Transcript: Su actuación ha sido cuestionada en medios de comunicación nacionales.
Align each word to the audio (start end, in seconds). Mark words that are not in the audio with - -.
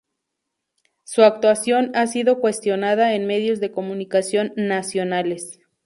Su 1.03 1.21
actuación 1.21 1.91
ha 1.93 2.07
sido 2.07 2.39
cuestionada 2.39 3.13
en 3.13 3.27
medios 3.27 3.59
de 3.59 3.71
comunicación 3.71 4.51
nacionales. 4.55 5.59